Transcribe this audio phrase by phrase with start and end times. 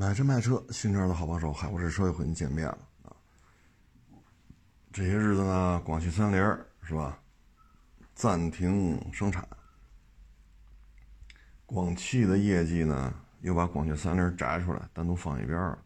[0.00, 3.10] 买车卖车，新车的好帮手，海博士车又和你见面了啊！
[4.92, 6.38] 这些日子呢，广汽三菱
[6.84, 7.18] 是吧？
[8.14, 9.44] 暂停生产。
[11.66, 15.76] 广汽的业绩呢，又把广汽三菱摘出来，单独放一边了。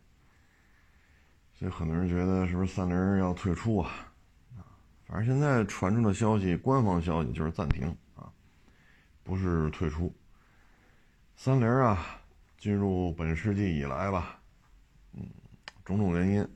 [1.55, 4.13] 所以很多人觉得是不是三菱要退出啊？
[4.59, 4.77] 啊，
[5.07, 8.31] 反正现在传出的消息，官方消息就是暂停啊，
[9.23, 10.15] 不是退出。
[11.35, 12.21] 三菱啊，
[12.63, 14.39] 进入本世纪以来吧，
[15.15, 15.29] 嗯，
[15.85, 16.49] 种种原因，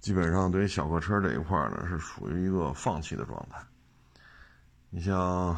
[0.00, 3.62] 基本上对于小客车这一块呢，是属于一个放弃的状态。
[4.88, 5.54] 你像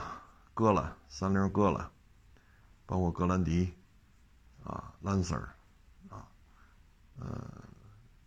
[0.53, 1.89] 戈兰，三菱戈兰，
[2.87, 3.73] 包括格兰迪，
[4.65, 5.43] 啊，Lancer，
[6.09, 6.27] 啊，
[7.21, 7.49] 呃，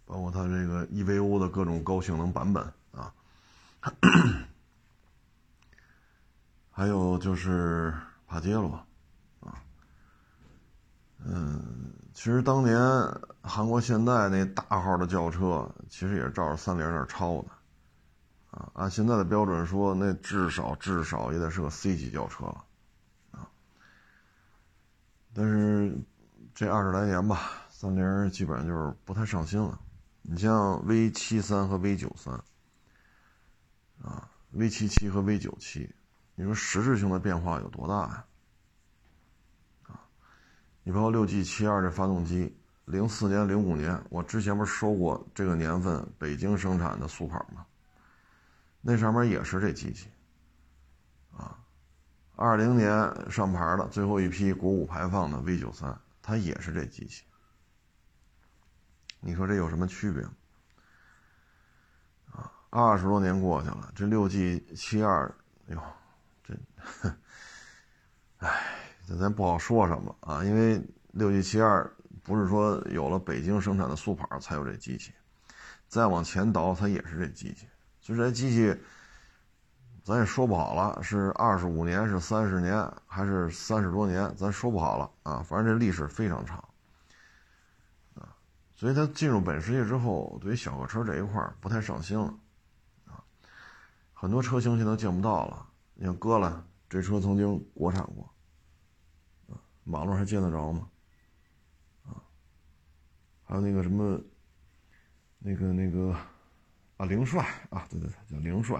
[0.06, 3.14] 包括它这个 EVO 的各种高性能版本啊，
[6.72, 7.94] 还有就是
[8.26, 8.82] 帕杰罗，
[11.24, 12.78] 嗯，其实当年
[13.42, 17.48] 韩国现代那大号的轿车，其实也是照着三菱那抄的。
[18.50, 22.66] 啊，按现在的标准说，那至少至少也得是个 C 级轿车了，
[23.32, 23.48] 啊。
[25.34, 25.96] 但是
[26.54, 29.80] 这二十来年吧，三菱基本上就是不太上心了。
[30.24, 32.34] 你像 V 七三和 V 九三，
[34.04, 35.90] 啊，V 七七和 V 九七，
[36.36, 38.26] 你说实质性的变化有多大呀？
[40.84, 47.66] 你包括六 G 七二这发动机，零四年、零五年，我之前不是说过这个年份北京生产的速跑吗？
[48.82, 50.10] 那上面也是这机器，
[51.38, 51.56] 啊，
[52.36, 52.90] 二零年
[53.30, 57.24] 上牌的最后一批国五排放的 V 九三，它也是这机器。
[59.20, 60.24] 你说这有什么区别？
[62.32, 65.32] 啊，二十多年过去了，这六 G 七二，
[65.68, 65.82] 哎呦，
[66.44, 66.56] 这，
[68.48, 68.81] 哎，
[69.18, 70.82] 咱不好说什么啊，因为
[71.12, 71.92] 六 G 七二
[72.24, 75.12] 不是说有了北京生产的速跑才有这机器，
[75.88, 77.68] 再往前倒，它也是这机器。
[78.00, 78.76] 就这机器，
[80.04, 85.44] 咱也说不好了，是二十五年，是三十年，还是三十多年，咱说不好了啊。
[85.44, 86.58] 反正这历史非常长，
[88.16, 88.34] 啊，
[88.76, 92.34] 所以它进入本世纪之后，对于小客车这一块不太上心了，
[93.06, 93.22] 啊，
[94.14, 95.68] 很多车型现在见不到了。
[95.94, 98.28] 你像哥了，这车曾经国产过，
[99.92, 100.90] 马路还见得着吗？
[102.06, 102.24] 啊，
[103.44, 104.18] 还有那个什么，
[105.40, 106.16] 那个那个。
[106.98, 108.80] 啊，凌帅啊，对对对，叫凌帅，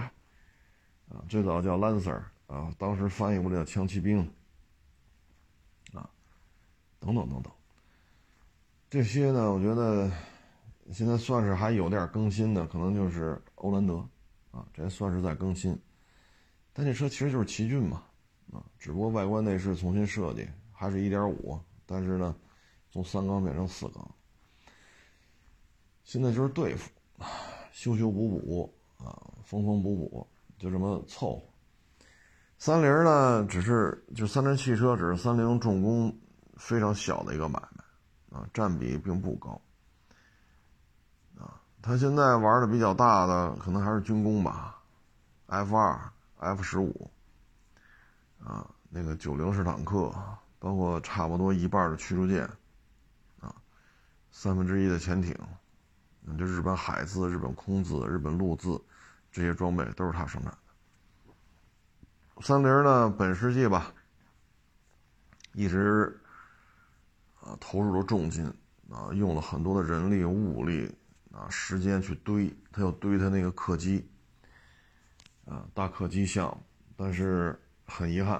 [1.10, 4.20] 啊，最早叫 Lancer 啊，当时翻译过来叫枪骑兵，
[5.92, 6.08] 啊，
[7.00, 7.52] 等等等等，
[8.92, 10.12] 这些呢，我觉得
[10.92, 14.08] 现在算是还有点更新的，可能就是欧蓝德，
[14.52, 15.76] 啊，这算是在更新，
[16.74, 18.04] 但这车其实就是奇骏嘛，
[18.54, 20.48] 啊，只不过外观内饰重新设计，
[20.82, 22.36] 还是一点五，但是呢，
[22.90, 24.16] 从三缸变成四缸，
[26.04, 26.90] 现在就是对付。
[27.72, 30.28] 修修补补啊，缝缝补补，
[30.58, 31.44] 就这么凑合。
[32.58, 36.12] 三菱呢，只是就三菱汽车，只是三菱重工
[36.56, 39.62] 非常小的一个买卖啊，占比并不高
[41.38, 41.62] 啊。
[41.80, 44.82] 他现在玩的比较大的，可能还是军工吧
[45.46, 47.12] ，F 二、F 十五
[48.44, 50.12] 啊，那个九零式坦克，
[50.62, 52.48] 包括差不多一半的驱逐舰
[53.40, 53.56] 啊，
[54.30, 55.36] 三分之一的潜艇。
[56.20, 58.80] 你这日本海自、日本空自、日本陆自，
[59.32, 60.58] 这些装备都是他生产的。
[62.44, 63.92] 三菱呢，本世纪吧，
[65.54, 66.22] 一直
[67.40, 68.46] 啊投入了重金
[68.88, 70.96] 啊，用了很多的人力、物力
[71.32, 74.08] 啊、时间去堆，他要堆他那个客机
[75.46, 76.64] 啊，大客机项目，
[76.96, 78.40] 但是很遗憾，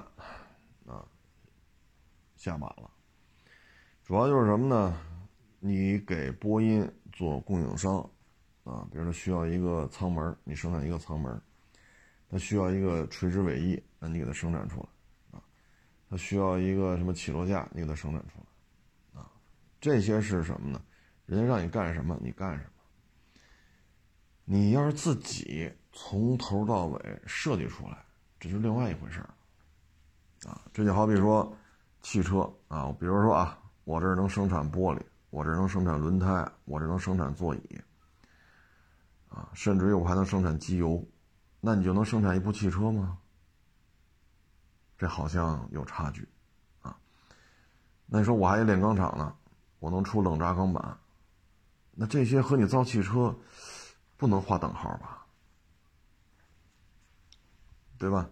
[2.42, 2.90] 下马了。
[4.02, 5.00] 主要就是什么呢？
[5.60, 6.90] 你给波音。
[7.14, 7.98] 做供应商，
[8.64, 11.38] 啊，比如说需要一个舱门，你生产一个舱门；
[12.26, 15.44] 它需要一个垂直尾翼，那你给它生产出来，啊，
[16.08, 19.30] 它需要一个什么起落架，你给它生产出来，啊，
[19.78, 20.82] 这些是什么呢？
[21.26, 22.70] 人家让你干什么，你干什么。
[24.46, 28.02] 你要是自己从头到尾设计出来，
[28.40, 31.54] 这就另外一回事儿，啊，这就好比说
[32.02, 35.00] 汽车啊，比如说啊，我这儿能生产玻璃。
[35.30, 37.80] 我这能生产轮胎，我这能生产座椅，
[39.30, 41.02] 啊，甚至于我还能生产机油，
[41.58, 43.16] 那你就能生产一部汽车吗？
[44.98, 46.28] 这好像有差距，
[46.82, 46.94] 啊，
[48.04, 49.34] 那你说我还有炼钢厂呢，
[49.78, 50.98] 我能出冷轧钢板，
[51.92, 53.34] 那这些和你造汽车
[54.18, 55.24] 不能划等号吧？
[57.98, 58.28] 对吧？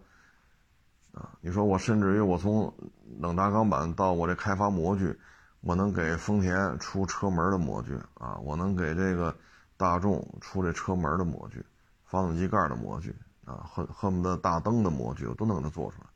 [1.12, 2.72] 啊，你说我甚至于我从
[3.18, 5.18] 冷轧钢板到我这开发模具。
[5.62, 9.36] 我能给丰田出车门的模具啊，我能给这个
[9.76, 11.62] 大众出这车门的模具，
[12.06, 13.14] 发动机盖的模具
[13.44, 16.06] 啊，恨恨不得大灯的模具我都能给它做出来。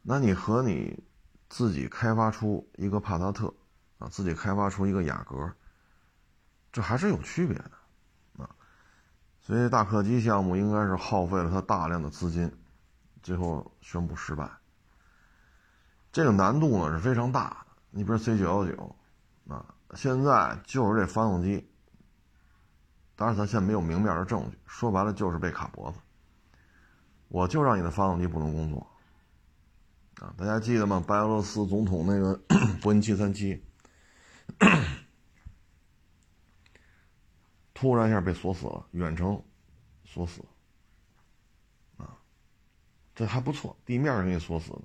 [0.00, 0.98] 那你和你
[1.50, 3.52] 自己开发出一个帕萨特
[3.98, 5.52] 啊，自己开发出一个雅阁，
[6.72, 8.48] 这还是有区别的啊。
[9.42, 12.50] 所以大客机项目应该是耗费了他大量的资金，
[13.28, 14.50] 最后宣布失败。
[16.10, 17.56] 这个难度呢是非常大的。
[17.90, 18.96] 你比如 C 九幺九，
[19.48, 21.70] 啊，现在就是这发动机，
[23.16, 25.98] 当然咱现在没有明面的证据，说白了就是被卡脖子。
[27.28, 28.86] 我就让你的发动机不能工作，
[30.20, 31.04] 啊，大家记得吗？
[31.06, 32.40] 白俄罗斯总统那个
[32.80, 33.62] 波音七三七，
[37.74, 39.42] 突然一下被锁死了，远程
[40.06, 40.42] 锁死，
[43.18, 44.82] 这还不错，地面给你锁死了。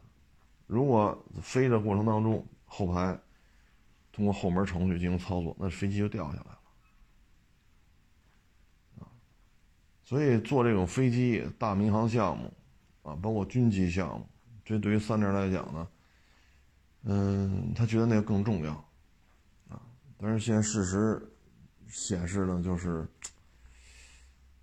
[0.66, 3.16] 如果飞的过程当中，后排
[4.12, 6.60] 通过后门程序进行操作，那飞机就掉下来了。
[9.02, 9.06] 啊，
[10.04, 12.52] 所以做这种飞机大民航项目，
[13.04, 14.28] 啊，包括军机项目，
[14.66, 15.88] 这对于三菱来讲呢，
[17.04, 18.74] 嗯，他觉得那个更重要，
[19.70, 19.80] 啊，
[20.18, 21.22] 但是现在事实
[21.88, 23.08] 显示呢，就是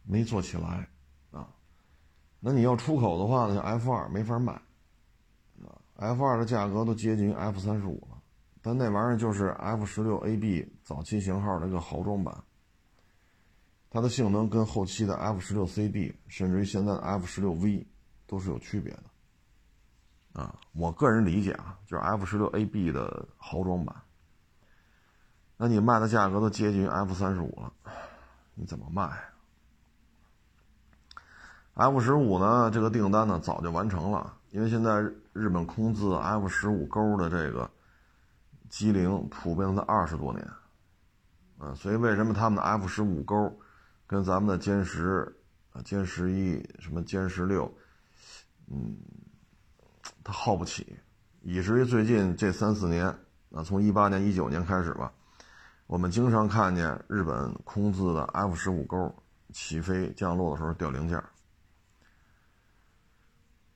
[0.02, 0.88] 没做起来，
[2.40, 4.60] 那你要出口的话呢，F 二没法卖。
[5.96, 8.18] F 二的价格都接近于 F 三十五了，
[8.62, 12.34] 但那玩意儿就是 F 十六 AB 早期型号的一个豪装版，
[13.90, 17.86] 它的性能跟后期的 F 十六 CD，甚至于现在的 F 十六 V
[18.26, 19.02] 都是有区别的。
[20.32, 23.94] 啊，我个人理解啊，就是 F 十六 AB 的豪装版，
[25.58, 27.70] 那你卖的价格都接近于 F 三十五了，
[28.54, 29.34] 你怎么卖啊
[31.80, 32.70] ？F 十五呢？
[32.70, 34.36] 这个订单呢早就完成了。
[34.50, 35.00] 因为现在
[35.32, 37.70] 日本空自 F 十五钩的这个
[38.68, 40.46] 机龄普遍在二十多年，
[41.60, 43.58] 嗯，所以为什么他们的 F 十五钩
[44.06, 45.34] 跟咱们的歼十
[45.72, 47.72] 啊、歼十一、什么歼十六，
[48.66, 48.94] 嗯，
[50.22, 50.98] 它耗不起，
[51.40, 53.06] 以至于最近这三四年
[53.52, 55.10] 啊，从一八年、一九年开始吧，
[55.86, 59.14] 我们经常看见日本空自的 F 十五钩
[59.52, 61.22] 起飞降落的时候掉零件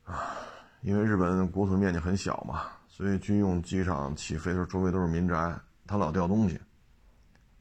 [0.05, 0.37] 啊。
[0.83, 6.61] 因为日本国土面积很小嘛，所以军用机场起飞的时候周围都是民宅，它老掉东西，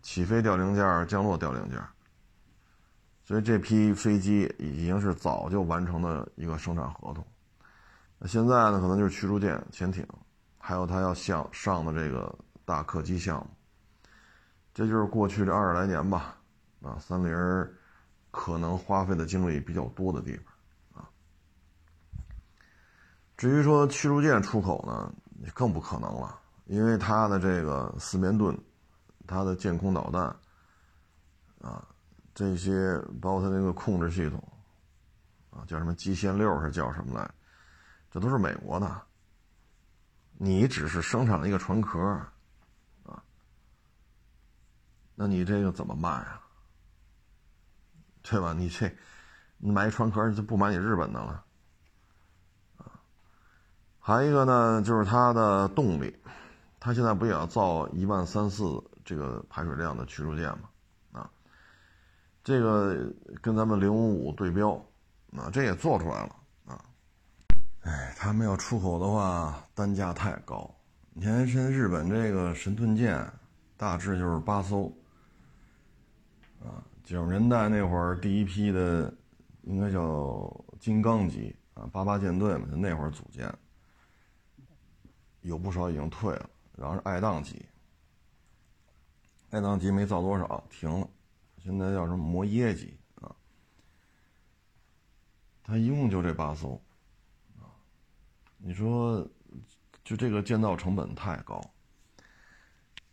[0.01, 1.81] 起飞掉零件，降落掉零件，
[3.23, 7.25] 所以这批飞机已经是早就完成的一个生产合同。
[8.19, 10.05] 那现在呢，可能就是驱逐舰、潜艇，
[10.57, 13.49] 还有它要向上的这个大客机项目，
[14.73, 16.35] 这就是过去这二十来年吧，
[16.81, 17.33] 啊，三菱
[18.31, 20.52] 可能花费的精力比较多的地方。
[23.43, 25.13] 至于说驱逐舰出口呢，
[25.53, 28.57] 更不可能了，因为它的这个四面盾，
[29.27, 30.33] 它的舰空导弹，
[31.59, 31.85] 啊，
[32.33, 34.41] 这些包括它那个控制系统，
[35.49, 37.29] 啊，叫什么机械六是叫什么来，
[38.09, 39.01] 这都是美国的。
[40.37, 41.99] 你只是生产了一个船壳，
[43.03, 43.21] 啊，
[45.15, 46.41] 那你这个怎么卖啊？
[48.23, 48.53] 对吧？
[48.53, 48.89] 你这，
[49.57, 51.43] 你买一船壳就不买你日本的了。
[54.05, 56.13] 还有一个呢，就是它的动力，
[56.77, 60.69] 它现在不也要造一万三四这个排水量的驱逐舰吗？
[61.13, 61.31] 啊，
[62.43, 63.09] 这个
[63.41, 64.71] 跟咱们零五五对标，
[65.37, 66.35] 啊，这也做出来了
[66.65, 66.83] 啊。
[67.83, 70.69] 哎，他们要出口的话，单价太高。
[71.13, 73.25] 你看，现在日本这个神盾舰，
[73.77, 74.91] 大致就是八艘，
[76.61, 79.13] 啊，九十年代那会儿第一批的，
[79.61, 83.47] 应该叫金刚级啊，八八舰队嘛，就那会儿组建。
[85.43, 87.65] 有不少已经退了，然后是爱宕级，
[89.51, 91.07] 爱宕级没造多少，停了。
[91.61, 93.29] 现在叫什么摩耶级啊？
[95.63, 96.81] 它一共就这八艘
[97.59, 97.67] 啊。
[98.57, 99.25] 你说，
[100.05, 101.61] 就这个建造成本太高。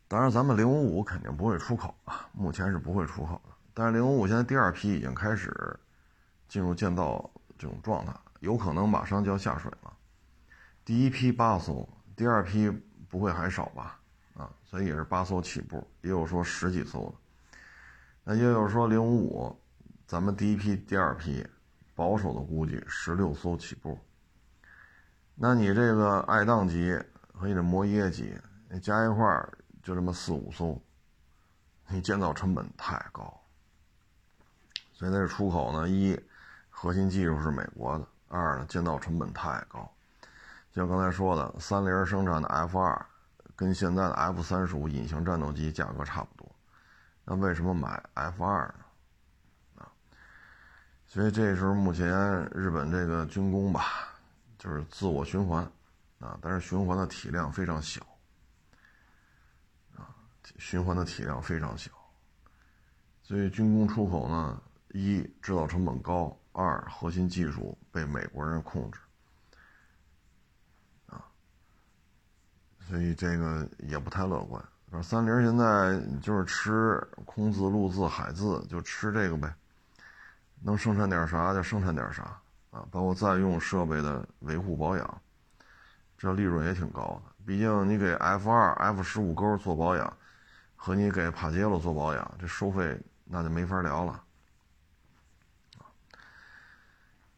[0.06, 3.54] 当然，咱们零五五肯定不会出口啊，目前是不会出口的。
[3.74, 5.78] 但是零五五现在第二批已经开始
[6.48, 9.92] 进入建造这种状态，有可能马上就要下水了。
[10.84, 11.88] 第一批八艘。
[12.20, 12.68] 第二批
[13.08, 13.98] 不会还少吧？
[14.36, 17.14] 啊，所以也是八艘起步，也有说十几艘的。
[18.24, 19.58] 那也有说零五五，
[20.06, 21.42] 咱们第一批、第二批，
[21.94, 23.98] 保守的估计十六艘起步。
[25.34, 26.94] 那你这个爱宕级
[27.32, 28.34] 和你这摩耶级，
[28.82, 29.50] 加一块儿
[29.82, 30.78] 就这么四五艘，
[31.88, 33.34] 你建造成本太高。
[34.92, 36.20] 所以在这出口呢，一
[36.68, 39.90] 核心技术是美国的，二呢建造成本太高。
[40.72, 43.06] 像刚才说的，三菱生产的 F 二，
[43.56, 46.48] 跟现在的 F 三十五隐形战斗机价格差不多，
[47.24, 49.82] 那为什么买 F 二呢？
[49.82, 49.90] 啊，
[51.06, 52.08] 所以这时候目前
[52.52, 53.82] 日本这个军工吧，
[54.58, 55.64] 就是自我循环，
[56.20, 58.00] 啊，但是循环的体量非常小，
[59.96, 60.14] 啊，
[60.56, 61.90] 循环的体量非常小，
[63.22, 69.00] 所以军工出口呢，一制造成本高，二核心技术被美国人控制。
[72.90, 74.60] 所以这个也不太乐观。
[75.00, 79.54] 三菱现在就是吃空字、陆字、海字，就吃这个呗，
[80.60, 82.22] 能生产点啥就生产点啥
[82.72, 85.22] 啊，包括再用设备的维护保养，
[86.18, 87.32] 这利润也挺高的。
[87.46, 90.12] 毕竟你给 F 二、F 十五勾做保养，
[90.74, 94.20] 和你给帕杰罗做保养，这收费那就没法聊了。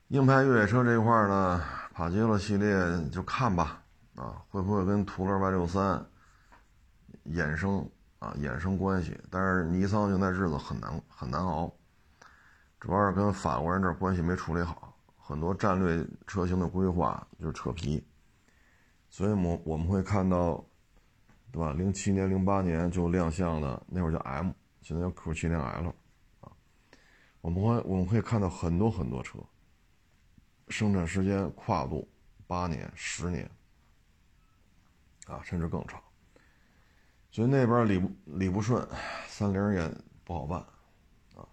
[0.09, 2.75] 硬派越野车这块呢，帕杰罗系列
[3.11, 3.82] 就看吧。
[4.15, 6.05] 啊，会不会跟途乐八六三
[7.27, 7.89] 衍生
[8.19, 9.19] 啊衍生关系？
[9.31, 11.73] 但是尼桑现在日子很难很难熬，
[12.79, 18.07] 主要是跟法国人这关系没处理好，很多战略车型的规划就是扯皮，
[19.09, 20.63] 所以我我们会看到，
[21.51, 21.73] 对吧？
[21.73, 24.51] 零七年、零八年就亮相的那会儿叫 M，
[24.83, 25.95] 现在叫 Q 七零 L，
[26.41, 26.53] 啊，
[27.41, 29.39] 我们会我们会看到很多很多车，
[30.69, 32.07] 生产时间跨度
[32.47, 33.51] 八年、十年。
[35.27, 36.03] 啊，甚至更长，
[37.31, 38.87] 所以那边理不理不顺，
[39.29, 39.91] 三菱也
[40.25, 40.59] 不好办，
[41.37, 41.47] 啊，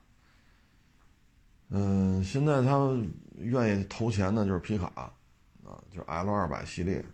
[1.69, 5.13] 嗯，现在他们愿意投钱的，就是皮卡，啊，
[5.91, 7.05] 就是 L 二百系列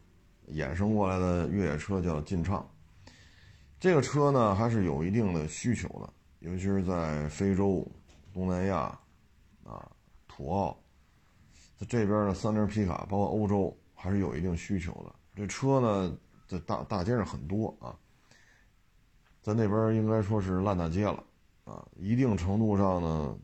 [0.50, 2.65] 衍生过来的越野车叫劲畅，
[3.77, 7.85] 这个车呢还是有一定的需求的，尤其是在非洲、
[8.33, 8.97] 东南亚，
[9.65, 9.91] 啊，
[10.25, 10.81] 土澳，
[11.77, 15.13] 在这边的三菱皮卡，包括欧洲，还是有一定需求的。
[15.35, 16.17] 这车呢。
[16.47, 17.95] 在大大街上很多啊，
[19.41, 21.23] 在那边应该说是烂大街了
[21.63, 23.37] 啊，一定程度上呢，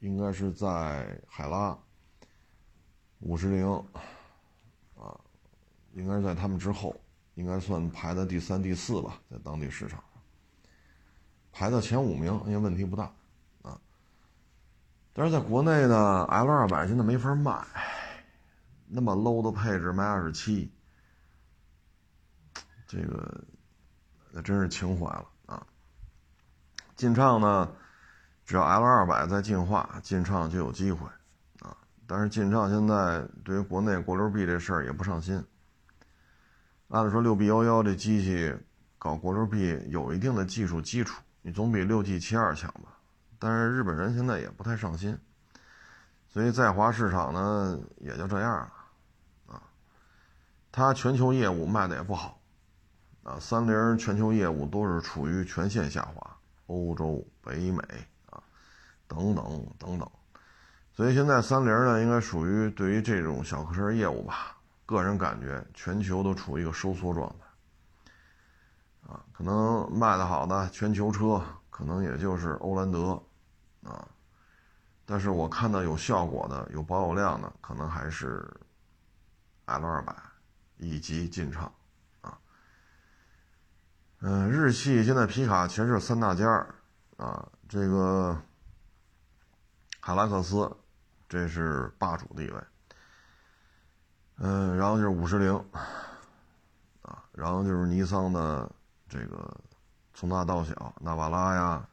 [0.00, 1.78] 应该是在海拉、
[3.20, 3.66] 五十铃
[4.96, 5.18] 啊，
[5.92, 6.94] 应该是在他们之后，
[7.34, 10.22] 应该算排在第三、第四吧，在当地市场上，
[11.52, 13.12] 排到前五名应该问题不大
[13.62, 13.80] 啊。
[15.12, 17.64] 但是在国内呢，L 二百现在没法卖，
[18.88, 20.72] 那么 low 的配置，卖二十七。
[22.86, 23.42] 这个
[24.30, 25.66] 那真是情怀了啊！
[26.96, 27.70] 劲畅呢，
[28.44, 31.06] 只要 L 二百在进化，劲畅就有机会
[31.60, 31.76] 啊。
[32.06, 35.44] 但是劲畅现在对于国内国六 B 这事儿也不上心。
[36.88, 38.54] 按理说六 B 幺幺这机器
[38.98, 42.98] 搞国六 B 有一定的技术基础，你总比六 G 七二强吧？
[43.38, 45.18] 但是日本人现在也不太上心，
[46.28, 48.72] 所以在华市场呢也就这样了
[49.46, 49.62] 啊。
[50.70, 52.40] 它全球业务卖的也不好。
[53.24, 57.82] 啊，三菱全球业务都是处于全线下滑，欧洲、北美
[58.28, 58.42] 啊，
[59.08, 60.06] 等等等等，
[60.92, 73.18] 所以现在三菱呢，应该属于对于这种小客车业务吧，个人感觉全球都处于一个收缩状态，啊，可能卖的好的全球车可能也就是欧蓝德，
[73.84, 74.06] 啊，
[75.06, 78.46] 但是我看到有效果的、有保有量的，可能还是
[79.64, 80.14] L 二百
[80.76, 81.72] 以及劲畅。
[84.26, 86.74] 嗯，日系现在皮卡全是三大件儿
[87.18, 88.34] 啊，这个
[90.00, 90.74] 海拉克斯，
[91.28, 92.58] 这是霸主地位。
[94.38, 95.54] 嗯，然后就是五十铃，
[97.02, 98.66] 啊，然后就是尼桑的
[99.10, 99.54] 这个
[100.14, 101.86] 从大到小，纳瓦拉呀，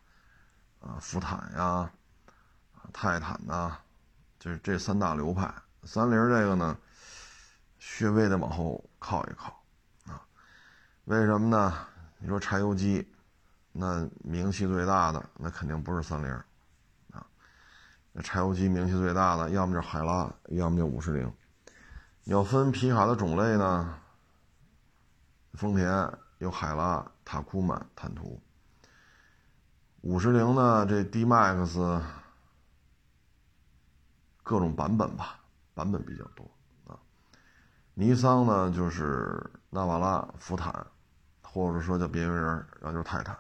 [0.80, 1.92] 啊，福坦呀，
[2.94, 3.78] 泰坦呐，
[4.40, 5.54] 就是这三大流派。
[5.84, 6.78] 三菱这个呢，
[8.00, 9.62] 略微的往后靠一靠，
[10.06, 10.24] 啊，
[11.04, 11.88] 为什么呢？
[12.24, 13.12] 你说柴油机，
[13.72, 16.32] 那名气最大的那肯定不是三菱，
[17.10, 17.26] 啊，
[18.12, 21.34] 那柴油机名气最大的要么就海拉，要么就五十铃。
[22.24, 23.98] 你要分皮卡的种类呢，
[25.54, 25.90] 丰田
[26.38, 28.40] 有海拉、塔库曼、坦途。
[30.02, 32.00] 五十铃呢，这 D Max
[34.44, 35.40] 各种版本吧，
[35.74, 36.50] 版本比较多
[36.86, 37.00] 啊。
[37.96, 40.86] 尼桑呢，就是纳瓦拉、福坦。
[41.52, 42.46] 或者说叫边缘人，
[42.80, 43.38] 然后就是泰坦。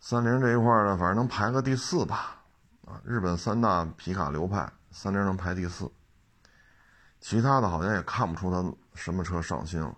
[0.00, 2.42] 三菱这一块呢，反正能排个第四吧。
[2.84, 5.90] 啊，日本三大皮卡流派，三菱能排第四。
[7.20, 9.96] 其他的好像也看不出它什么车上新了，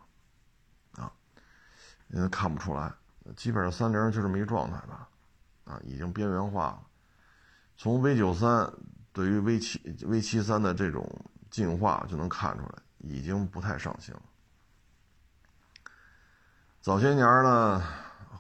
[0.97, 1.13] 啊，
[2.09, 2.93] 因为看不出来。
[3.37, 5.09] 基本上三菱就这么一状态吧，
[5.65, 6.83] 啊，已经边缘化了。
[7.77, 8.73] 从 V 九三
[9.13, 11.07] 对于 V 七 V 七三的这种
[11.51, 14.23] 进化就能看出来，已经不太上新了。
[16.81, 17.83] 早些年呢，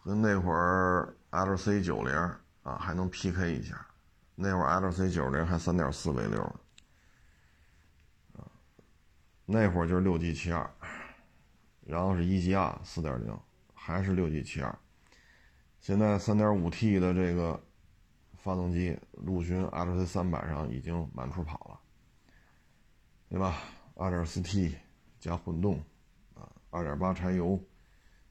[0.04, 2.14] 跟那会儿 LC 九零
[2.62, 3.86] 啊还能 PK 一下，
[4.36, 6.40] 那会儿 LC 九零还三点四 V 六
[8.32, 8.44] 呢，
[9.44, 10.70] 那会儿就是六 G 七二，
[11.84, 13.38] 然后是一 G R 四点零，
[13.74, 14.78] 还是六 G 七二，
[15.80, 17.60] 现在三点五 T 的这个
[18.38, 21.80] 发动机，陆巡 LC 三百上已经满处跑了，
[23.28, 23.56] 对吧？
[23.96, 24.78] 二点四 T
[25.18, 25.82] 加混动，
[26.34, 27.60] 啊，二点八柴油。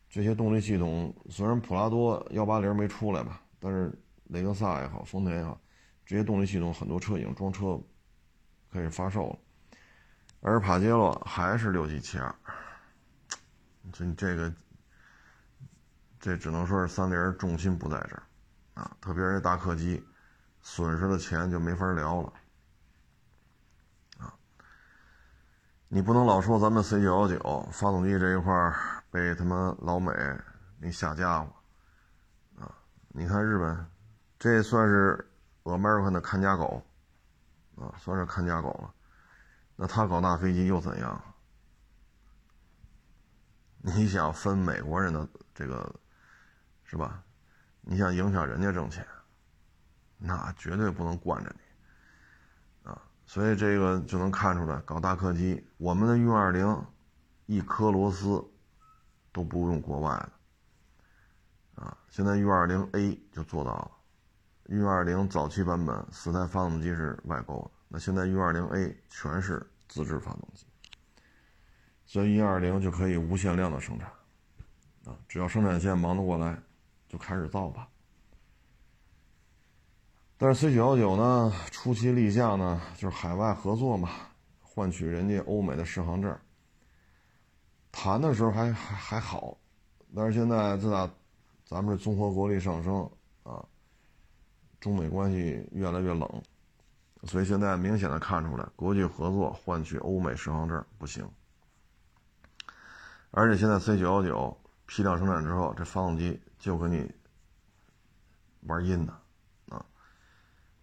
[0.09, 3.91] 这些动力系统虽然普拉多幺八零没出来吧，但是
[4.23, 5.59] 雷克萨也好，丰田也好，
[6.05, 7.77] 这些动力系统很多车已经装车，
[8.71, 9.37] 开始发售了。
[10.39, 12.33] 而帕杰罗还是六 G 七二，
[13.91, 14.53] 这这个
[16.19, 18.23] 这只能说是三菱重心不在这儿
[18.75, 20.01] 啊，特别是大客机，
[20.61, 22.33] 损失的钱就没法聊了
[24.19, 24.33] 啊。
[25.89, 29.03] 你不能老说咱们 C 九幺九发动机这一块儿。
[29.17, 30.13] 被他妈老美
[30.77, 31.51] 那下家伙
[32.59, 32.71] 啊！
[33.07, 33.89] 你看日本，
[34.37, 35.27] 这算是
[35.63, 36.85] America 的看家狗
[37.77, 38.93] 啊，算是看家狗了。
[39.75, 41.19] 那他搞大飞机又怎样？
[43.77, 45.99] 你想分美国人的这个
[46.83, 47.23] 是吧？
[47.81, 49.03] 你想影响人家挣钱，
[50.19, 53.01] 那绝对不能惯着你啊！
[53.25, 56.85] 所以这个就能看出来，搞大客机，我们的运二零
[57.47, 58.47] 一颗螺丝。
[59.37, 60.09] 都不用国外
[61.75, 63.91] 的，啊，现在 U20A 就做到了。
[64.65, 70.65] U20 早期版本四台发动机是外购的，那现在 U20A 全是自制发动机，
[72.07, 74.09] 所以 U20 就可以无限量的生产，
[75.05, 76.59] 啊，只要生产线忙得过来，
[77.07, 77.87] 就开始造吧。
[80.35, 84.09] 但是 C919 呢，初期立项呢，就是海外合作嘛，
[84.63, 86.35] 换取人家欧美的适航证。
[87.91, 89.57] 谈的时候还还还好，
[90.15, 91.09] 但是现在自打
[91.65, 93.09] 咱们这综合国力上升
[93.43, 93.65] 啊，
[94.79, 96.29] 中美关系越来越冷，
[97.23, 101.27] 所以现在明显的看出来，国际合作换取欧美适航证不行。
[103.31, 107.11] 而且现在 C 九幺九批量生产之后，这发动机就跟你
[108.61, 109.13] 玩阴的
[109.69, 109.83] 啊，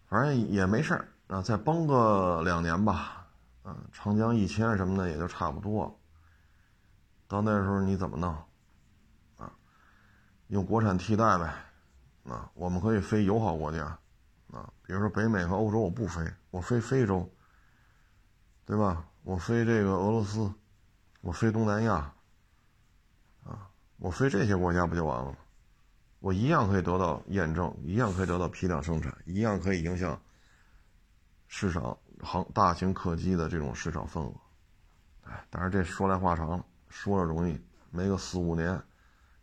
[0.07, 3.27] 反正也没事儿啊，再崩个两年吧，
[3.65, 5.99] 嗯，长江一千什么的也就差不多。
[7.27, 8.35] 到那时候你怎么弄？
[9.37, 9.53] 啊，
[10.49, 11.55] 用国产替代呗，
[12.25, 13.99] 啊，我们可以飞友好国家，
[14.51, 17.29] 啊，比如说北美和欧洲我不飞，我飞非洲，
[18.65, 19.07] 对吧？
[19.23, 20.53] 我飞这个俄罗斯，
[21.23, 22.13] 我飞东南亚，
[23.45, 25.39] 啊，我飞这些国家不就完了吗？
[26.21, 30.21] 我一样可以得到验证，一样可以得到批量生产，一样可以影响
[31.49, 34.33] 市场航大型客机的这种市场份额。
[35.25, 36.65] 哎，但是这说来话长了。
[36.95, 38.81] 说了容易，没个四五年，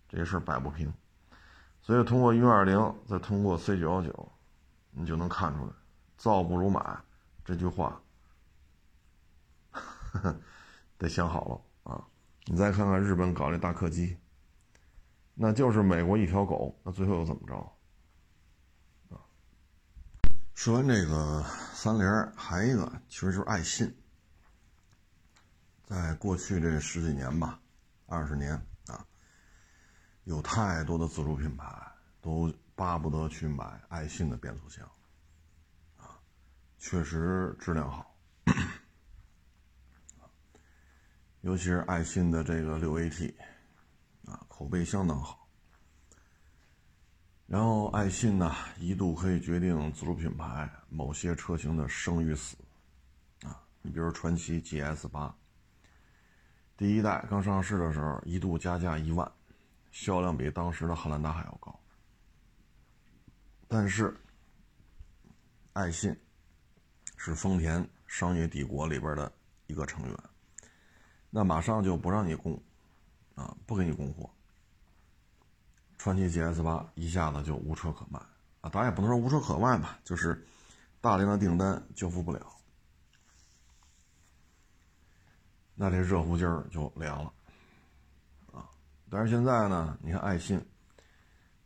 [0.08, 0.92] 这事摆不平。
[1.82, 4.32] 所以通过 U 二零，再通过 C 九幺九，
[4.92, 5.74] 你就能看出来，
[6.16, 6.98] 造不如买
[7.44, 8.02] 这句话，
[10.98, 11.46] 得想好
[11.84, 12.08] 了啊！
[12.46, 14.18] 你再看看日本搞这大客机，
[15.34, 17.72] 那就是美国一条狗，那最后又怎么着？
[20.54, 24.01] 说完这个三菱，还一个其实就是爱信。
[25.92, 27.60] 在过去这十几年吧，
[28.06, 28.54] 二十年
[28.88, 29.06] 啊，
[30.24, 31.68] 有太多的自主品牌
[32.22, 34.90] 都巴不得去买爱信的变速箱，
[35.98, 36.18] 啊，
[36.80, 38.16] 确实质量好，
[41.42, 43.36] 尤其是爱信的这个六 AT，
[44.24, 45.46] 啊，口碑相当好。
[47.48, 52.56] 然后爱信呢，一度可以决定自主品牌某些车型的生与死，
[53.42, 55.36] 啊，你比如传祺 GS 八。
[56.82, 59.32] 第一代刚上市的时候，一度加价一万，
[59.92, 61.80] 销量比当时的汉兰达还要高。
[63.68, 64.12] 但是，
[65.74, 66.20] 爱信
[67.18, 69.32] 是丰田商业帝国里边的
[69.68, 70.18] 一个成员，
[71.30, 72.60] 那马上就不让你供，
[73.36, 74.28] 啊，不给你供货。
[76.00, 78.20] 传祺 GS 八一下子就无车可卖
[78.62, 80.44] 啊，当然也不能说无车可卖吧，就是
[81.00, 82.42] 大量的订单交付不了。
[85.82, 87.34] 那这热乎劲儿就凉了，
[88.54, 88.70] 啊！
[89.10, 90.64] 但是现在呢，你看爱信，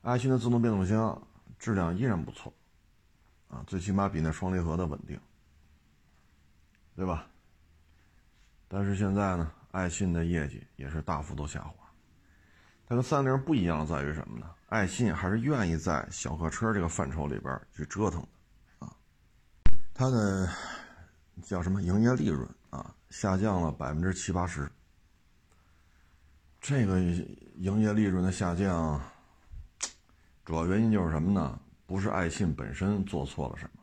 [0.04, 1.22] 爱信的自动变速箱
[1.60, 2.54] 质量依然不错，
[3.50, 5.20] 啊，最起码比那双离合的稳定，
[6.96, 7.28] 对吧？
[8.70, 11.74] 但是现在呢，爱信的业绩也是大幅度下滑。
[12.88, 14.50] 它跟三菱不一样在于什么呢？
[14.70, 18.96] 爱信还是愿意在小客车这个范畴里边去折腾的，啊，
[19.94, 20.50] 它的
[21.44, 22.50] 叫什么营业利润？
[23.16, 24.70] 下降了百分之七八十，
[26.60, 29.02] 这个营业利润的下降，
[30.44, 31.58] 主要原因就是什么呢？
[31.86, 33.82] 不是爱信本身做错了什么，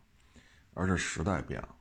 [0.74, 1.74] 而是时代变了。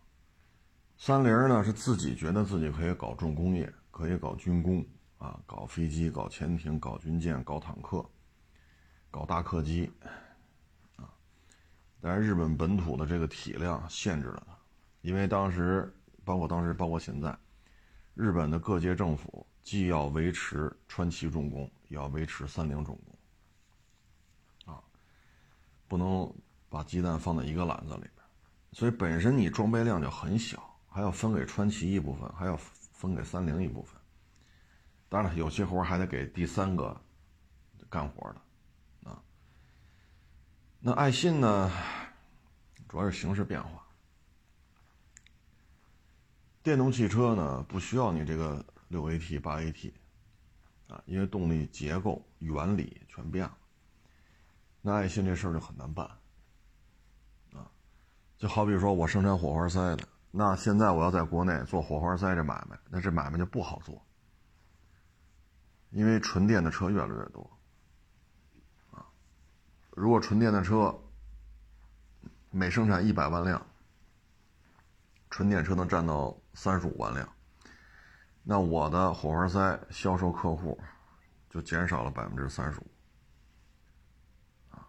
[0.97, 4.85] 三菱呢是自己觉得自己可以搞重工业，可以搞军工
[5.17, 8.09] 啊，搞飞机、搞潜艇、搞军舰、搞坦克、
[9.11, 9.91] 搞大客机
[10.95, 11.03] 啊。
[11.99, 14.57] 但是日本本土的这个体量限制了它，
[15.01, 17.37] 因为当时包括当时包括现在，
[18.13, 24.81] 日本的各界政府既要维持川崎重工，也要维持三菱重工啊，
[25.87, 26.33] 不能
[26.69, 28.13] 把鸡蛋放在一个篮子里边，
[28.73, 30.67] 所以本身你装备量就很小。
[30.93, 33.97] 还要分给川崎一部分，还要分给三菱一部分。
[35.07, 37.01] 当然，有些活还得给第三个
[37.89, 39.23] 干活的啊。
[40.81, 41.71] 那爱信呢，
[42.89, 43.80] 主要是形势变化。
[46.63, 49.91] 电动汽车呢，不需要你这个六 AT、八 AT
[50.87, 53.57] 啊，因为动力结构、原理全变了。
[54.81, 56.05] 那爱信这事儿就很难办
[57.53, 57.65] 啊，
[58.37, 60.07] 就好比说我生产火花塞的。
[60.29, 64.01] 那现在我要在国内做火花塞这买卖，那这买卖就不好做，
[65.89, 67.49] 因为纯电的车越来越多，
[68.91, 69.05] 啊，
[69.89, 70.97] 如果纯电的车
[72.49, 73.65] 每生产一百万辆，
[75.29, 77.27] 纯电车能占到三十五万辆，
[78.43, 80.79] 那我的火花塞销售客户
[81.49, 82.87] 就减少了百分之三十五，
[84.69, 84.85] 啊，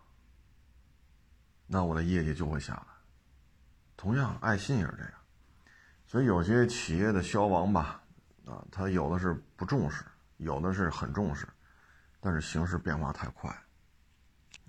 [1.67, 2.87] 那我的业绩就会下来。
[3.97, 5.13] 同样，爱信也是这样。
[6.07, 8.03] 所以有些企业的消亡吧，
[8.45, 10.05] 啊，他有的是不重视，
[10.39, 11.49] 有的是很重视，
[12.21, 13.51] 但是形势变化太快，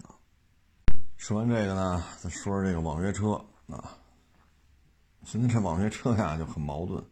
[0.04, 0.14] 啊。
[1.18, 3.34] 说完这个呢，再说说这个网约车
[3.68, 3.98] 啊。
[5.24, 7.04] 现在这网约车呀就很矛盾，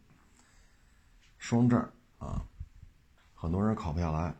[1.38, 1.80] 双证
[2.18, 2.44] 啊，
[3.34, 4.34] 很多人考不下来，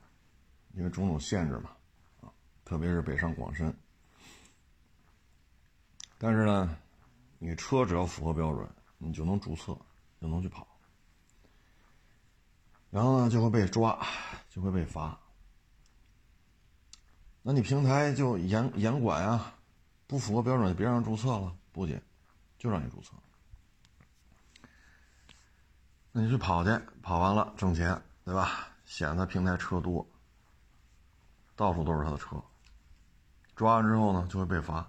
[0.74, 1.70] 因为种种限制嘛，
[2.20, 2.32] 啊，
[2.64, 3.74] 特别是北上广深。
[6.18, 6.76] 但是呢，
[7.38, 8.68] 你车只要符合标准。
[9.04, 9.76] 你就能注册，
[10.20, 10.64] 就能去跑，
[12.88, 13.98] 然后呢就会被抓，
[14.48, 15.18] 就会被罚。
[17.42, 19.58] 那你平台就严严管啊，
[20.06, 22.00] 不符合标准就别让注册了，不仅
[22.58, 23.10] 就让你注册。
[26.12, 26.70] 那你去跑去，
[27.02, 28.68] 跑完了挣钱，对吧？
[28.84, 30.06] 显得平台车多，
[31.56, 32.36] 到处都是他的车。
[33.56, 34.86] 抓完之后呢，就会被罚，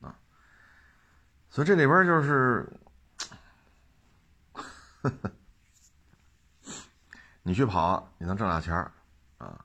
[0.00, 0.18] 啊。
[1.48, 2.68] 所以这里边就是。
[7.44, 8.90] 你去跑，你能挣俩钱儿，
[9.38, 9.64] 啊，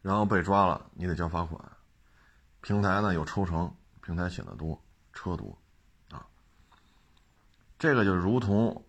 [0.00, 1.62] 然后被抓了，你得交罚款。
[2.62, 5.54] 平台呢有抽成，平台显得多，车多，
[7.78, 8.84] 这个就如同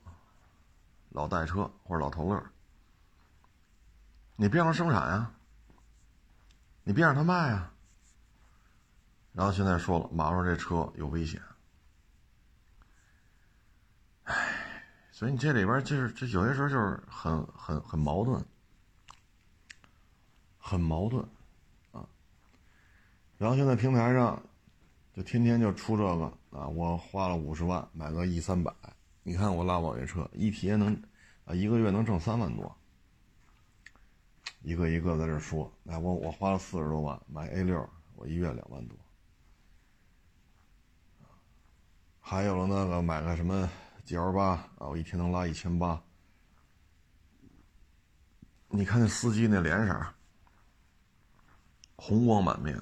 [1.09, 2.41] 老代车或者老头乐，
[4.35, 5.33] 你别让他生产呀，
[6.83, 7.73] 你别让他卖啊。
[9.33, 11.41] 然后现在说了，马路上这车有危险。
[14.23, 18.43] 哎，所以你这里边就是这有些时候就是很很很矛盾，
[20.57, 21.23] 很矛盾，
[21.91, 22.07] 啊。
[23.37, 24.41] 然后现在平台上
[25.13, 28.73] 就天天就出这个啊，我花了五十万买个 E 三百，
[29.21, 30.99] 你看我拉网约车一天能
[31.45, 32.75] 啊一个月能挣三万多，
[34.63, 38.97] 一个一个在这说，哎我我花了四十多万买 A 六，我一月两万多，
[42.19, 43.69] 还有了那个买个什么。
[44.03, 46.01] G L 八啊，我一天能拉一千八。
[48.69, 50.07] 你看那司机那脸色，
[51.97, 52.81] 红光满面。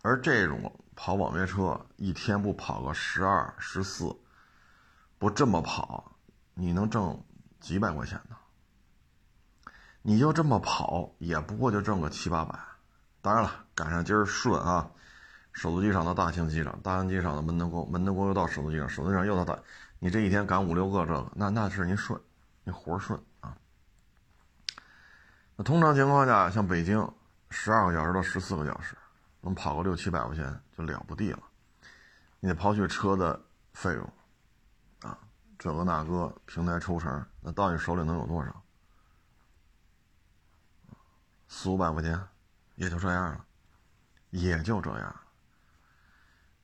[0.00, 4.12] 而这种跑网约车，一天不跑个十二、十四，
[5.16, 6.16] 不这么跑，
[6.54, 7.24] 你能挣
[7.60, 8.36] 几百块钱呢？
[10.02, 12.58] 你就这么跑，也不过就挣个七八百。
[13.22, 14.90] 当然了，赶上今儿顺啊。
[15.52, 19.56] 首都机场到大庆机场，大庆机场的门头沟，门头沟又到首都机场，首都机场又到大，
[20.00, 22.20] 你这一天赶五六个这个，那那是您顺，
[22.64, 23.56] 你活顺啊。
[25.54, 27.08] 那通常情况下，像北京，
[27.50, 28.97] 十二个小时到十四个小时，
[29.40, 31.42] 能跑个六七百块钱就了不地了。
[32.40, 33.40] 你得刨去车的
[33.72, 34.12] 费用，
[35.00, 35.18] 啊，
[35.58, 38.62] 这个那个平台抽成，那到你手里能有多少？
[41.48, 42.20] 四五百块钱，
[42.76, 43.44] 也就这样了，
[44.30, 45.20] 也就这样。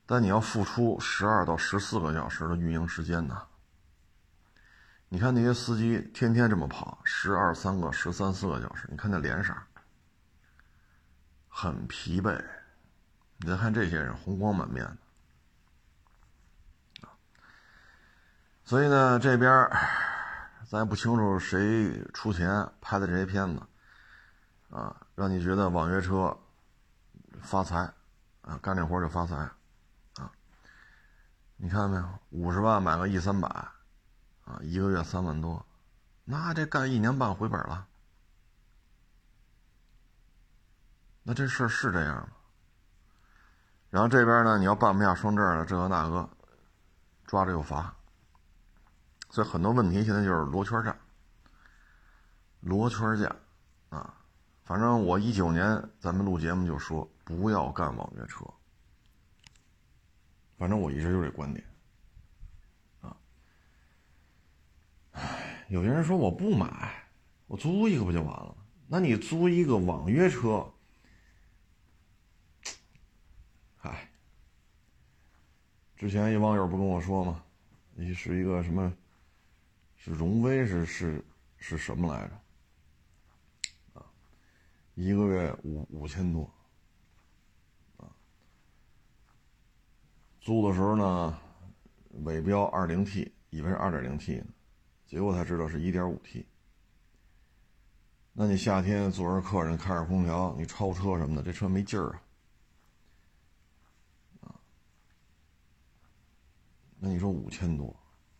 [0.05, 3.47] 但你要付出十二到十四个小时的运营时间呢？
[5.09, 9.53] 你看那些司机天天这么跑，十二三个、十三四个小时，你看那脸色，
[11.49, 12.39] 很疲惫。
[13.37, 14.97] 你再看这些人，红光满面的。
[18.63, 19.69] 所以呢，这边
[20.67, 23.61] 咱也不清楚谁出钱拍的这些片子，
[24.71, 26.35] 啊，让你觉得网约车
[27.41, 27.93] 发财，
[28.41, 29.35] 啊，干这活就发财，
[30.15, 30.31] 啊，
[31.57, 32.19] 你看到没有？
[32.31, 33.47] 五十万买个 E 三百，
[34.45, 35.63] 啊，一个月三万多，
[36.23, 37.85] 那这干一年半回本了。
[41.21, 42.34] 那这事儿是这样吗？
[43.95, 46.29] 然后这边呢，你要办不下双证了，这个那个，
[47.25, 47.95] 抓着又罚。
[49.29, 50.99] 所以很多问题现在就是罗圈战，
[52.59, 53.33] 罗圈架，
[53.87, 54.13] 啊，
[54.65, 58.45] 反正我一九年咱们录节目就说不要干网约车，
[60.57, 61.65] 反正我一直就这观点，
[62.99, 63.15] 啊，
[65.69, 67.07] 有些人说我不买，
[67.47, 68.53] 我租一个不就完了？
[68.89, 70.69] 那你租一个网约车？
[75.97, 77.41] 之前一网友不跟我说吗？
[77.93, 78.93] 你是一个什么？
[79.95, 81.23] 是荣威是是
[81.57, 83.99] 是什么来着？
[83.99, 84.05] 啊，
[84.95, 86.51] 一个月五五千多，
[87.95, 88.11] 啊，
[90.41, 91.39] 租的时候呢，
[92.25, 94.47] 尾标二零 T，以为是二点零 T 呢，
[95.05, 96.45] 结果才知道是一点五 T。
[98.33, 102.21] 那你夏天坐着客人开着空调，你超车什么的，这车没劲儿啊。
[107.05, 107.95] 那你说五千多，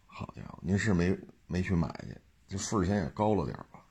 [0.07, 3.85] 好家伙，您是没没去买去，这份儿钱也高了点吧？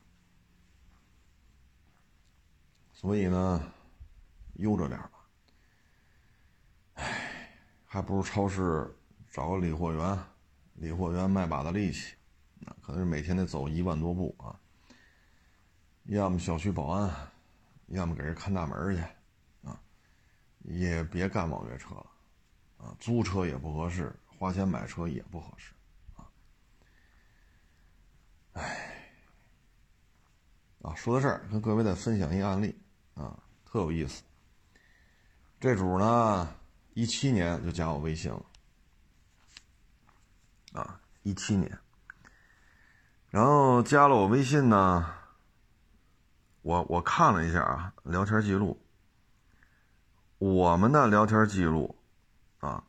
[2.93, 3.73] 所以呢，
[4.55, 5.11] 悠着点吧。
[6.95, 8.93] 唉，还不如超市
[9.31, 10.19] 找个理货员，
[10.73, 12.17] 理货员卖把子力气，
[12.59, 14.59] 那可能是每天得走一万多步啊。
[16.07, 17.15] 要么小区保安，
[17.87, 19.81] 要么给人看大门去，啊，
[20.63, 22.07] 也别干网约车了，
[22.79, 24.13] 啊，租车也不合适。
[24.45, 25.73] 花钱买车也不合适，
[26.17, 26.29] 啊，
[28.53, 29.09] 哎，
[30.83, 32.79] 啊，说到这儿，跟各位再分享一个案例，
[33.15, 34.23] 啊，特有意思。
[35.59, 36.55] 这主呢，
[36.93, 38.45] 一七年就加我微信了，
[40.75, 41.79] 啊，一七年，
[43.31, 45.11] 然后加了我微信呢，
[46.61, 48.79] 我我看了一下啊，聊天记录，
[50.37, 51.97] 我们的聊天记录，
[52.59, 52.85] 啊。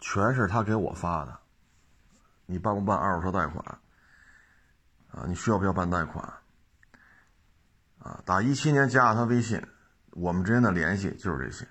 [0.00, 1.38] 全是他给我发的，
[2.46, 3.78] 你办不办二手车贷款？
[5.10, 6.24] 啊，你需要不需要办贷款？
[7.98, 9.60] 啊，打一七年加了他微信，
[10.10, 11.66] 我们之间的联系就是这些。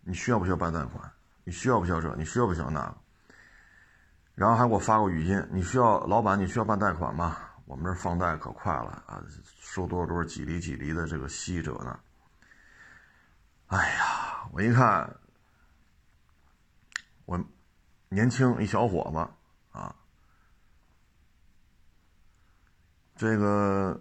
[0.00, 1.12] 你需要不需要办贷款？
[1.44, 2.14] 你需要不需要这？
[2.16, 2.94] 你需要不需要那？
[4.34, 7.36] 然后还给我发过语音，你需要老板，你需要办贷款吗？
[7.66, 9.22] 我们这放贷可快了啊，
[9.60, 11.98] 收多少多少几厘几厘的这个息折呢？
[13.68, 15.10] 哎呀，我一看，
[18.14, 19.92] 年轻一小伙子，啊，
[23.16, 24.00] 这个，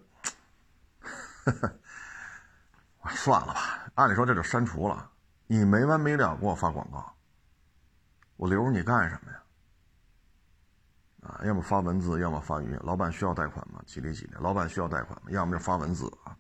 [3.10, 3.92] 算了吧。
[3.96, 5.10] 按理说这就删除了，
[5.48, 7.12] 你没完没了给我发广告，
[8.38, 9.44] 我留着你干什么呀？
[11.24, 12.80] 啊，要么发文字，要么发语音。
[12.84, 13.82] 老板需要贷款吗？
[13.88, 14.34] 几厘几厘？
[14.40, 15.32] 老板需要贷款吗？
[15.32, 16.38] 要么就发文字啊。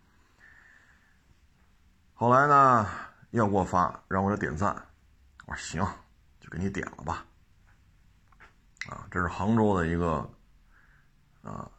[2.13, 2.87] 后来呢，
[3.31, 4.75] 要给我发，让我给点赞，
[5.47, 5.83] 我说行，
[6.39, 7.25] 就给你点了吧。
[8.89, 10.29] 啊，这是杭州的一个，
[11.41, 11.71] 啊，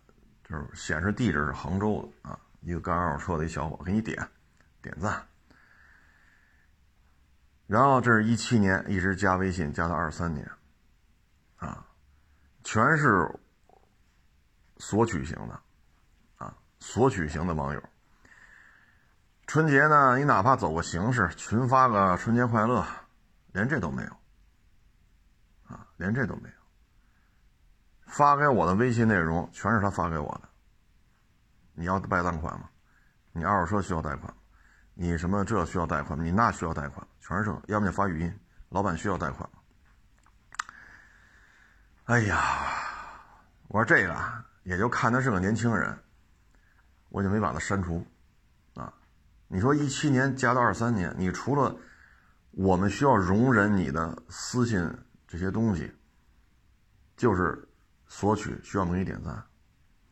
[0.49, 4.27] 就是显示地址是杭州的啊，一个干二手车的一小伙，给你点，
[4.81, 5.27] 点赞。
[7.67, 10.51] 然后这是一七年一直加微信加到二三年，
[11.57, 11.87] 啊，
[12.62, 13.29] 全是
[14.79, 15.61] 索取型的，
[16.37, 17.83] 啊，索取型的网友。
[19.47, 22.83] 春节呢，你哪怕走个形式，群发个春节快乐，
[23.53, 24.11] 连这都没有，
[25.67, 26.63] 啊，连这都没有。
[28.07, 30.49] 发给我的微信内容全是他发给我的。
[31.77, 32.69] 你要办贷款吗？
[33.33, 34.33] 你二手车需要贷款？
[34.95, 36.17] 你什么这需要贷款？
[36.25, 37.05] 你那需要贷款？
[37.19, 39.59] 全是这，要么你发语音，老板需要贷款吗？
[42.05, 42.38] 哎呀，
[43.67, 44.17] 我说这个
[44.62, 45.99] 也就看他是个年轻人，
[47.09, 48.07] 我就没把他删除。
[48.75, 48.95] 啊，
[49.49, 51.75] 你说一七年加到二三年，你除了
[52.53, 54.88] 我们需要容忍你的私信
[55.27, 55.93] 这些东西，
[57.17, 57.69] 就是。
[58.16, 59.35] 索取需要给你点赞，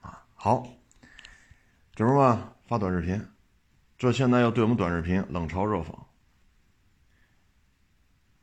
[0.01, 0.67] 啊，好，
[1.95, 3.29] 这不嘛发短视频，
[3.97, 5.97] 这现在要对我们短视频冷嘲热讽。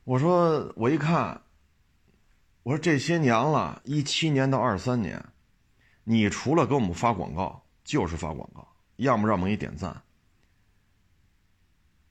[0.04, 1.42] 我说我一看，
[2.62, 5.22] 我说这些年了，一七年到二三年，
[6.04, 10.02] 你除了给我们发广告就是发广告，要么让我们给你点赞，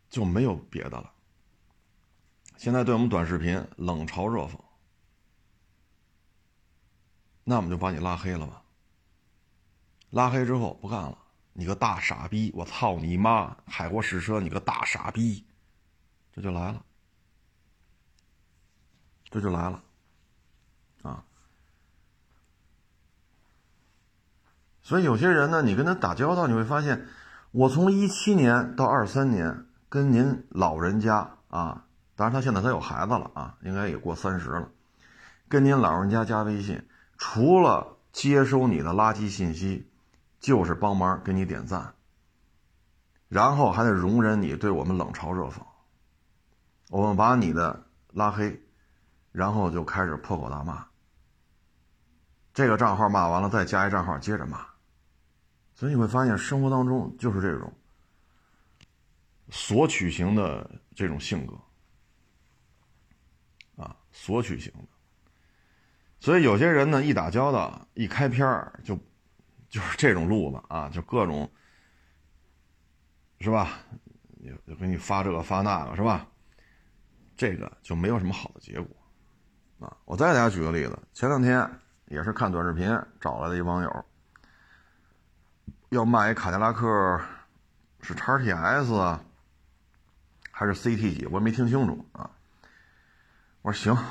[0.08, 1.12] 就没有别的了。
[2.58, 4.69] 现在对我们短视频冷嘲热讽。
[7.50, 8.62] 那我们就把你拉黑了吧，
[10.12, 11.18] 拉黑之后不干了，
[11.54, 13.58] 你个大傻逼，我操你妈！
[13.66, 15.44] 海阔试车，你个大傻逼，
[16.32, 16.86] 这就来了，
[19.32, 19.84] 这就来了，
[21.02, 21.26] 啊！
[24.84, 27.08] 所以有些人呢，你跟他打交道，你会发现，
[27.50, 34.70] 我从一七年到二三年跟您老人家啊，当然他现在他有孩子了啊，应该也过三十了，
[35.48, 36.88] 跟您老人家加微信，
[37.20, 39.86] 除了接收你的垃圾信息。
[40.40, 41.94] 就是帮忙给你点赞，
[43.28, 45.62] 然后还得容忍你对我们冷嘲热讽，
[46.88, 48.58] 我们把你的拉黑，
[49.34, 50.88] 然后就开始破口大骂。
[52.54, 54.66] 这个账号骂完了，再加一账号接着骂，
[55.76, 57.74] 所以你会发现生活当中就是这种
[59.50, 61.58] 索取型的这种性格，
[63.84, 64.99] 啊，索取型的。
[66.20, 68.98] 所以有些人呢，一打交道，一开篇儿就。
[69.70, 71.48] 就是这种路子啊，就各种，
[73.40, 73.78] 是吧？
[74.44, 76.26] 就就给你发这个发那个，是吧？
[77.38, 78.98] 这个就没有什么好的结果
[79.80, 79.96] 啊！
[80.06, 81.70] 我再给大家举个例子，前两天
[82.08, 82.90] 也是看短视频
[83.22, 84.06] 找来的一网友，
[85.90, 87.22] 要卖一卡迪拉克，
[88.02, 89.24] 是 XTS 啊，
[90.50, 91.28] 还是 C T 几？
[91.28, 92.32] 我也没听清楚啊。
[93.62, 94.04] 我说行，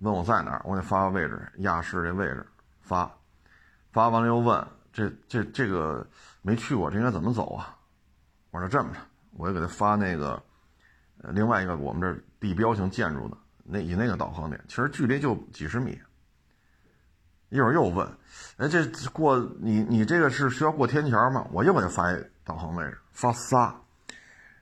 [0.00, 2.46] 问我在哪儿，我给发个位置，亚市这位置
[2.80, 3.10] 发，
[3.92, 4.66] 发完了又问。
[4.92, 6.06] 这这这个
[6.40, 7.76] 没去过，这应该怎么走啊？
[8.50, 9.00] 我说这么着，
[9.36, 10.42] 我就给他发那个，
[11.34, 16.00] 另外一个我们这地标性建筑的那以那个导航点，其实距离就几十米。
[17.50, 18.08] 一会儿又问，
[18.56, 21.46] 哎，这过你你这个是需要过天桥吗？
[21.52, 23.74] 我又给他发一导航位置，发仨，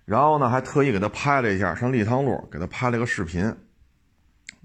[0.04, 3.56] 然后呢还特意给他拍了一下上立汤路，给他拍了个视频。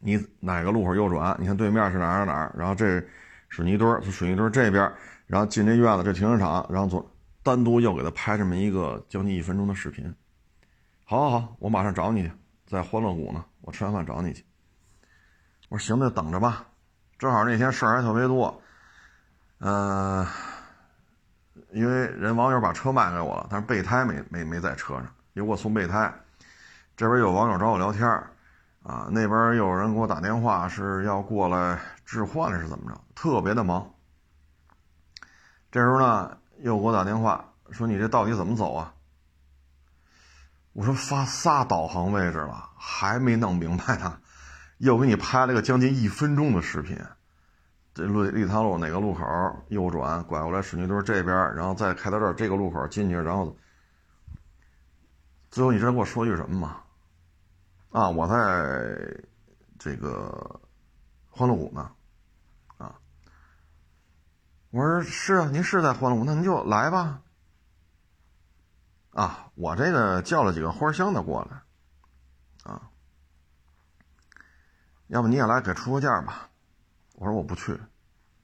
[0.02, 1.36] 你哪个路口右转？
[1.40, 2.54] 你看对面是哪儿哪儿？
[2.58, 3.04] 然后这
[3.50, 4.92] 水泥墩是水泥墩儿这边。
[5.28, 7.08] 然后进这院子，这停车场，然后左
[7.44, 10.12] 单独又给他拍这么一个将近一分钟的视频。
[11.06, 12.32] 好，好，好，我马上找你去，
[12.66, 14.44] 在欢乐谷呢，我吃完饭找你去。
[15.70, 16.66] 我说行，那等着吧。
[17.20, 18.60] 正好那天事儿还特别多，
[19.60, 20.26] 嗯，
[21.74, 26.12] 因为人网友把车卖给我了，但是备胎没没没在车上，给我送备胎。
[26.98, 28.10] 这边有网友找我聊天
[28.90, 33.00] 啊，那边又有人给我打电话，是要过来置换是怎么着？
[33.14, 33.88] 特别的忙。
[35.70, 38.92] 这时候呢，又给我打电话说：“你这到底怎么走啊？”
[40.74, 44.18] 我说：“发仨导航位置了，还没弄明白呢。”
[44.80, 46.98] 又给你拍了个将近一分钟的视频。
[47.94, 49.24] 这路立汤路哪个路口
[49.68, 53.56] 右转，拐过来水泥墩这边，然后再开到这儿这个路口进去，然后
[55.52, 56.78] 最后你知道给我说句什么吗？
[57.92, 59.24] 啊，我在
[59.78, 60.62] 这个
[61.30, 61.92] 欢乐谷呢。
[62.78, 63.00] 啊
[64.72, 67.22] 我说是啊，您是在欢乐谷，那您就来吧。
[69.12, 72.92] 啊，我这个叫了几个花香的过来，啊，
[75.08, 76.50] 要不你也来给出个价吧？
[77.14, 77.74] 我说我不去，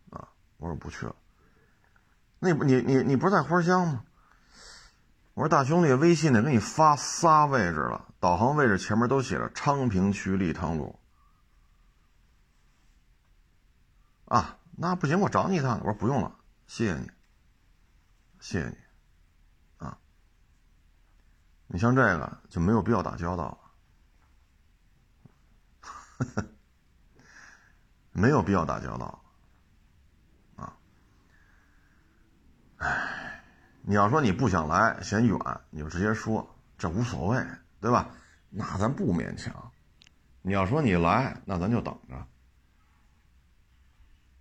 [0.09, 0.27] 啊，
[0.57, 1.15] 我说不去了。
[2.39, 4.03] 那你你你不是在花香吗？
[5.35, 10.99] 我说大兄弟，微信得给你发仨位置了，导航位置前面都写着昌平区立汤路。
[14.25, 14.57] 啊。
[14.77, 15.79] 那不行，我找你一趟。
[15.79, 16.35] 我说不用了，
[16.67, 17.09] 谢谢你，
[18.41, 18.75] 谢谢你，
[19.77, 19.97] 啊，
[21.67, 23.57] 你像这个就没有必要打交道
[26.27, 26.43] 了，
[28.11, 29.23] 没有必要打交道，
[30.57, 30.77] 啊，
[32.75, 33.24] 哎，
[33.87, 35.37] 你要说你不想来，嫌远，
[35.69, 37.45] 你就直接说，这无所谓，
[37.79, 38.09] 对吧？
[38.49, 39.71] 那咱不勉强。
[40.41, 42.25] 你要说你来，那咱就等着。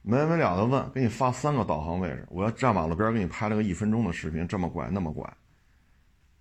[0.01, 5.31] 没完没了的问，给你发三个导航位置，我要站马路边给你拍了个一分钟的视频，这么拐那么拐，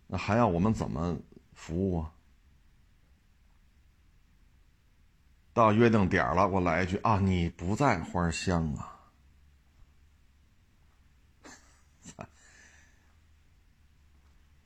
[0.07, 1.17] 那还要我们怎么
[1.53, 2.11] 服务啊？
[5.53, 8.92] 到约定点了，我来一句啊，你不在花乡啊？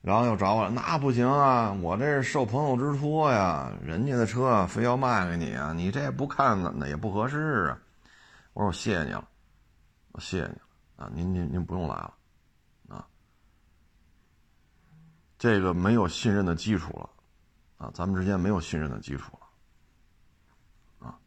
[0.08, 7.78] 然后又找我，那不行啊，我这是受朋友之托呀，人家的车非要卖给你啊，你这不看那也不合适啊。
[8.54, 9.28] 我说我谢谢你了，
[10.12, 10.60] 我谢谢你了
[10.96, 11.10] 啊！
[11.12, 12.14] 您您您不用来了，
[12.88, 13.04] 啊，
[15.38, 17.10] 这个没有信任的基础了，
[17.76, 21.18] 啊，咱们之间没有信任的基础了，啊，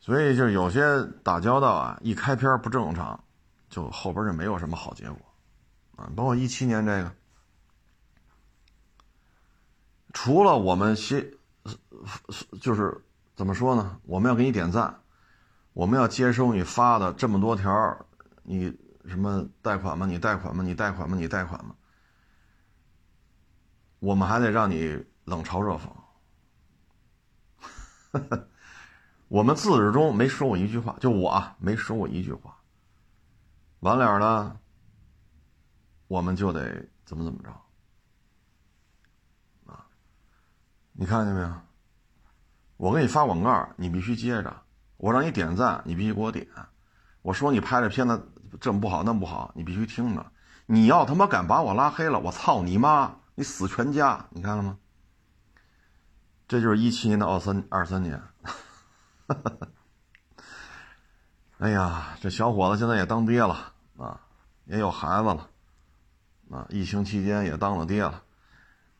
[0.00, 3.22] 所以就有些打交道啊，一开篇不正常，
[3.68, 5.18] 就后边就没有什么好结果，
[5.96, 7.12] 啊，包括一七年这个，
[10.16, 11.30] 除了我们先，
[12.58, 13.04] 就是
[13.34, 14.00] 怎么说呢？
[14.04, 15.02] 我们要给你点赞。
[15.74, 18.06] 我们要接收你发的这么多条，
[18.42, 20.06] 你什么贷款吗？
[20.06, 20.64] 你贷款吗？
[20.64, 21.14] 你贷款吗？
[21.18, 21.76] 你贷款吗？
[23.98, 25.90] 我们还得让你冷嘲热讽。
[29.28, 32.56] 我们自始终没说过一句话，就我，没说过一句话。
[33.80, 34.58] 完了呢，
[36.06, 37.50] 我们就得怎么怎么着
[39.66, 39.86] 啊？
[40.98, 41.52] 你看见没有？
[42.78, 44.50] 我给你发广告，你必须接着；
[44.96, 46.46] 我让你点赞，你必须给我点；
[47.22, 50.26] 我说你拍的片子这么不好那么不好，你必须听着。
[50.66, 53.16] 你要他妈敢把我拉黑了，我操你妈！
[53.34, 54.26] 你死全家！
[54.30, 54.78] 你看了吗？
[56.48, 58.20] 这就是一七年的二三二三年。
[61.58, 64.20] 哎呀，这小伙子现在也当爹了啊，
[64.64, 65.48] 也有孩子了
[66.50, 68.22] 啊，疫情期间也当了爹了。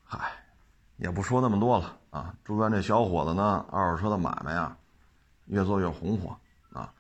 [0.05, 0.46] 嗨，
[0.97, 2.35] 也不说那么多了啊。
[2.45, 4.77] 祝愿这小伙子呢，二手车的买卖啊，
[5.47, 6.37] 越做越红火
[6.73, 6.93] 啊，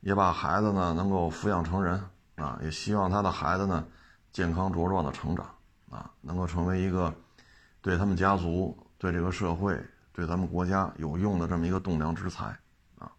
[0.00, 2.02] 也把孩子呢能够抚养成人
[2.36, 3.86] 啊，也希望他的孩子呢
[4.32, 5.46] 健康茁壮的成长。
[5.88, 7.14] 啊，能够成为一个
[7.80, 9.80] 对他们家族、对这个社会、
[10.12, 12.46] 对咱们国家有用的这么一个栋梁之才
[12.98, 13.10] 啊！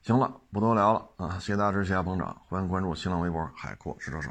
[0.00, 1.40] 行了，不多聊了啊！
[1.40, 4.30] 谢谢大家支持，谢谢捧场，欢迎关注新浪微博“海阔试车手”。